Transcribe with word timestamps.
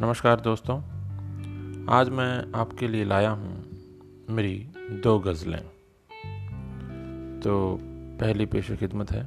नमस्कार 0.00 0.40
दोस्तों, 0.40 0.78
आज 1.94 2.08
मैं 2.08 2.52
आपके 2.52 2.88
लिए 2.88 3.04
लाया 3.04 3.30
हूँ 3.30 3.66
मेरी 4.30 4.68
दो 4.90 5.18
गज़लें। 5.18 5.62
तो 7.40 7.78
पहली 8.20 8.46
पेश 8.46 8.72
खिदमत 8.72 9.10
है 9.10 9.26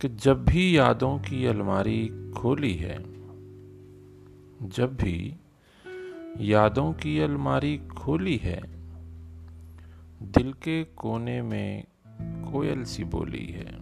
कि 0.00 0.08
जब 0.08 0.44
भी 0.44 0.78
यादों 0.78 1.18
की 1.18 1.46
अलमारी 1.46 2.32
खोली 2.36 2.74
है, 2.74 2.98
जब 4.68 4.96
भी 5.02 5.36
यादों 6.38 6.92
की 6.92 7.20
अलमारी 7.20 7.78
खोली 7.78 8.36
है, 8.36 8.62
दिल 10.22 10.52
के 10.52 10.84
कोने 10.84 11.42
में 11.42 11.84
कोयल 12.20 12.84
सी 12.84 13.04
बोली 13.04 13.46
है। 13.46 13.81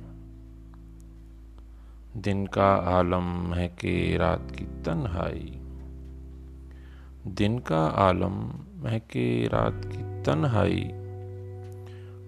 दिन 2.17 2.47
का 2.47 2.75
आलम 2.75 3.55
है 3.55 3.69
कि 3.69 4.17
रात 4.17 4.53
की 4.59 4.65
तन्हाई। 4.65 5.61
दिन 7.27 7.59
का 7.59 7.87
आलम 7.87 8.51
है 8.87 9.01
कि 9.01 9.49
रात 9.53 9.83
की 9.85 10.23
तन्हाई। 10.23 10.93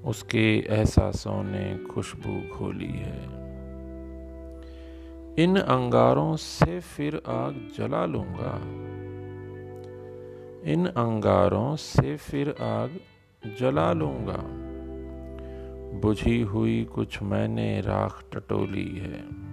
उसके 0.04 0.58
एहसासों 0.58 1.44
ने 1.44 1.78
खुशबू 1.78 2.58
खोली 2.58 2.92
है। 2.92 3.22
इन 5.38 5.56
अंगारों 5.56 6.36
से 6.36 6.80
फिर 6.80 7.16
आग 7.16 7.68
जला 7.78 8.06
लूँगा। 8.06 8.58
इन 10.72 10.86
अंगारों 10.86 11.76
से 11.76 12.16
फिर 12.16 12.50
आग 12.50 13.00
जला 13.60 13.92
लूँगा। 13.92 14.72
बुझी 16.00 16.40
हुई 16.40 16.84
कुछ 16.84 17.22
मैंने 17.22 17.80
राख 17.80 18.24
टटोली 18.32 18.98
है। 18.98 19.51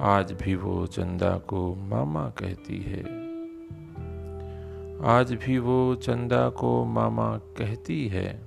आज 0.00 0.32
भी 0.32 0.54
वो 0.54 0.86
चंदा 0.86 1.38
को 1.38 1.74
मामा 1.74 2.28
कहती 2.28 2.78
है। 2.78 3.02
आज 5.04 5.32
भी 5.32 5.58
वो 5.58 5.94
चंदा 5.94 6.50
को 6.50 6.84
मामा 6.84 7.36
कहती 7.36 8.08
है। 8.08 8.42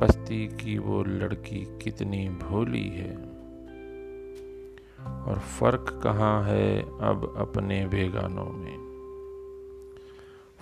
बस्ती 0.00 0.46
की 0.46 0.78
वो 0.78 1.04
लड़की 1.04 1.78
कितनी 1.82 2.28
भोली 2.28 2.88
है। 2.88 3.16
और 5.22 5.38
फ़र्क 5.38 6.00
कहाँ 6.04 6.44
है 6.44 6.82
अब 6.82 7.34
अपने 7.36 7.86
बेगानों 7.86 8.52
में? 8.52 8.78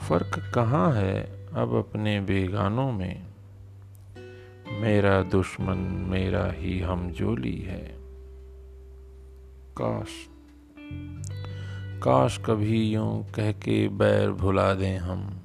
फ़र्क 0.09 0.53
कहाँ 0.55 0.93
है 0.93 1.49
अब 1.53 1.75
अपने 1.75 2.21
बेगानों 2.21 2.93
में? 2.93 3.27
मेरा 4.73 5.23
दुश्मन 5.23 5.79
मेरा 6.11 6.47
ही 6.47 6.81
हम 6.81 7.11
जोली 7.11 7.59
है। 7.59 8.02
काश। 9.79 10.09
काश 12.03 12.39
कभी 12.39 12.95
यूँ 12.95 13.31
कह 13.31 13.53
के 13.53 13.89
बैर 13.89 14.31
भुला 14.31 14.75
दें 14.75 14.99
हम। 14.99 15.39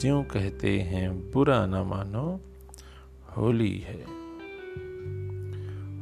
ज्यों 0.00 0.24
कहते 0.24 0.80
हैं, 0.80 1.30
बुरा 1.30 1.66
न 1.66 1.74
मानो, 1.74 2.40
होली 3.36 3.78
है। 3.78 4.02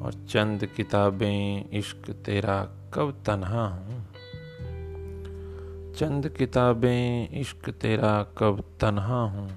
और 0.01 0.13
चंद 0.29 0.67
किताबें, 0.67 1.71
इश्क 1.71 2.11
तेरा 2.11 2.91
कब 2.95 3.23
तन्हा 3.27 3.67
हूँ। 3.69 4.07
चंद 5.95 6.29
किताबें, 6.29 7.29
इश्क 7.41 7.71
तेरा 7.71 8.23
कब 8.39 8.65
तन्हा 8.81 9.21
हूँ। 9.21 9.51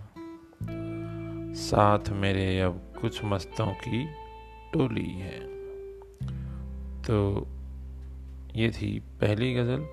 साथ 1.53 2.09
मेरे 2.09 2.59
अब 2.59 2.93
कुछ 3.01 3.23
मस्तों 3.23 3.67
की 3.67 4.05
टोली 4.73 5.09
है। 5.09 5.52
तो 7.03 7.47
ये 8.55 8.71
थी 8.71 8.99
पहली 8.99 9.53
गज़ल। 9.53 9.87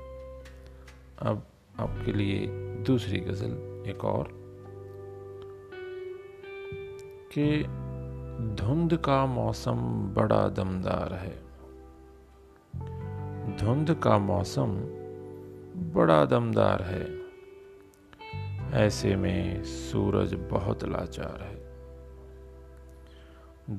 अब 1.18 1.46
आपके 1.80 2.12
लिए 2.12 2.46
दूसरी 2.82 3.20
गज़ल 3.20 3.82
एक 3.86 4.04
और। 4.04 4.28
कि 7.32 7.62
धुंध 8.64 8.96
का 8.96 9.26
मौसम 9.26 9.74
बड़ा 10.14 10.48
दमदार 10.48 11.12
है। 11.12 11.42
धुंध 13.56 13.94
का 13.94 14.18
मौसम 14.18 14.66
बड़ा 15.94 16.24
दमदार 16.24 16.82
है। 16.82 17.20
ऐसे 18.86 19.16
में 19.16 19.64
सूरज 19.64 20.34
बहुत 20.34 20.84
लाचार 20.84 21.42
है। 21.42 21.60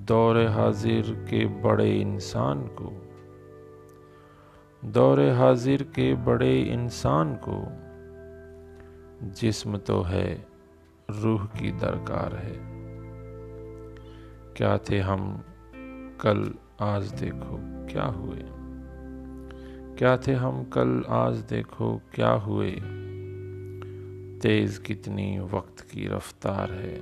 दौरे 0.05 0.47
हाजिर 0.47 1.11
के 1.11 1.45
बड़े 1.45 2.01
इंसान 2.01 2.67
को 2.67 3.10
दौर 4.85 5.21
हाजिर 5.21 5.83
के 5.83 6.13
बड़े 6.13 6.61
इंसान 6.61 7.39
को 7.47 7.67
जिस्म 9.29 9.77
तो 9.77 10.01
है, 10.01 10.45
रूह 11.09 11.45
की 11.45 11.71
दरकार 11.71 12.35
है। 12.35 12.59
क्या 14.57 14.77
थे 14.77 14.99
हम 14.99 15.43
कल 16.21 16.53
आज 16.79 17.13
देखो 17.13 17.57
क्या 17.61 18.03
हुए? 18.03 18.45
क्या 19.97 20.17
थे 20.17 20.33
हम 20.33 20.63
कल 20.63 21.03
आज 21.09 21.35
देखो 21.35 22.01
क्या 22.13 22.31
हुए? 22.31 22.71
तेज 24.39 24.77
कितनी 24.77 25.39
वक्त 25.39 25.81
की 25.81 26.07
रफ्तार 26.07 26.71
है। 26.71 27.01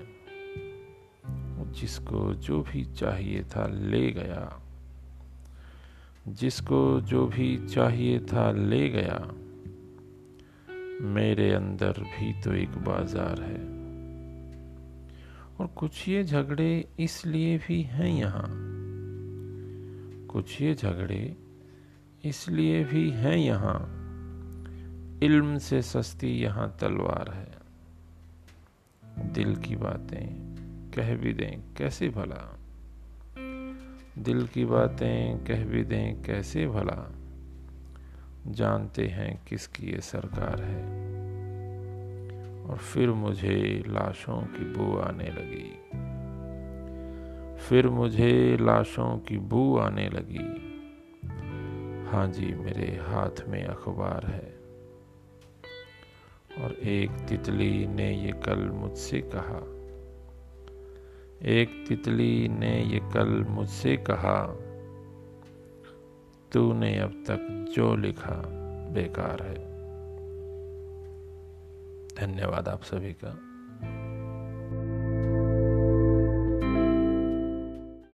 जिसको 1.72 2.34
जो 2.34 2.62
भी 2.62 2.86
चाहिए 2.86 3.44
था 3.44 3.68
ले 3.68 4.12
गया। 4.12 4.69
जिसको 6.30 7.02
जो 7.02 7.28
भी 7.28 7.68
चाहिए 7.68 8.20
था 8.20 8.52
ले 8.52 8.90
गया। 8.90 9.20
मेरे 11.02 11.54
अंदर 11.54 11.92
भी 11.92 12.42
तो 12.42 12.54
एक 12.54 12.70
बाज़ार 12.70 13.42
है। 13.42 13.80
और 15.60 15.68
कुछ 15.68 16.10
ये 16.10 16.24
झगड़े 16.24 16.90
इसलिए 17.00 17.58
भी 17.58 17.82
हैं 17.82 18.10
यहाँ। 18.10 18.48
कुछ 20.28 20.62
ये 20.62 20.76
झगड़े 20.76 21.38
इसलिए 22.26 22.84
भी 22.84 23.10
हैं 23.10 23.38
यहाँ। 23.38 23.96
इल्म 25.24 25.58
से 25.58 25.82
सस्ती 25.82 26.40
यहाँ 26.42 26.78
तलवार 26.82 27.32
है। 27.34 27.60
दिल 29.34 29.56
की 29.56 29.76
बातें 29.76 30.28
कह 30.96 31.16
भी 31.16 31.34
दें, 31.34 31.62
कैसे 31.78 32.10
भला? 32.10 32.60
दिल 34.20 34.48
की 34.48 34.66
बातें 34.66 35.46
कह 35.46 35.66
भी 35.66 35.84
दें 35.84 36.22
कैसे 36.22 36.68
भला? 36.68 37.12
जानते 38.48 39.08
हैं 39.08 39.46
किसकी 39.48 39.88
ये 39.88 40.02
सरकार 40.02 40.62
है। 40.62 41.10
और 42.64 42.78
फिर 42.78 43.10
मुझे 43.10 43.84
लाशों 43.88 44.42
की 44.42 44.74
बू 44.74 44.98
आने 44.98 45.28
लगी। 45.28 45.76
फिर 47.58 47.90
मुझे 47.90 48.58
लाशों 48.62 49.18
की 49.18 49.38
बू 49.38 49.78
आने 49.78 50.10
लगी। 50.10 50.70
हाँ 52.12 52.28
जी, 52.28 52.54
मेरे 52.54 53.00
हाथ 53.02 53.48
में 53.48 53.64
अखबार 53.64 54.26
है। 54.26 54.60
और 56.64 56.74
एक 56.74 57.12
तितली 57.12 57.88
ने 57.88 58.26
ये 58.26 58.32
कल 58.32 58.60
मुझसे 58.60 59.22
कहा। 59.22 59.79
एक 61.46 61.86
तितली 61.88 62.48
ने 62.48 62.84
ये 62.84 63.00
कल 63.14 63.28
मुझसे 63.28 63.98
कहा, 63.98 64.46
तूने 66.52 67.00
अब 67.00 67.24
तक 67.28 67.72
जो 67.76 67.96
लिखा 67.96 68.44
बेकार 68.94 69.44
है। 69.44 69.70
धन्यवाद 72.16 72.68
आप 72.68 72.84
सभी 72.84 73.14
का। 73.14 73.49